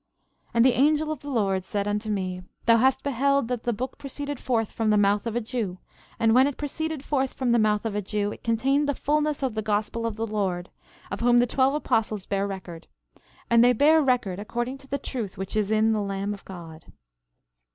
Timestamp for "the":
0.65-0.73, 1.19-1.29, 3.65-3.71, 4.89-4.97, 7.51-7.59, 8.89-8.95, 9.53-9.61, 10.15-10.25, 11.37-11.45, 14.87-14.97, 15.91-16.01